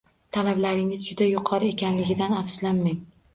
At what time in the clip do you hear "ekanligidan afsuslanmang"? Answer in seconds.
1.75-2.99